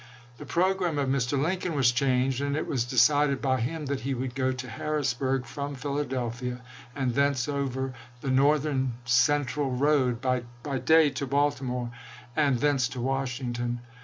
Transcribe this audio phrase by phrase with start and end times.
[0.39, 1.39] The programme of Mr.
[1.39, 4.67] Lincoln was changed; and it was de cided by him that he would go to
[4.67, 6.61] Harrisburg from Phila delphia,
[6.95, 11.91] and thence over the Northern Central road by day to Baltimore,
[12.35, 13.81] and thence to Washington.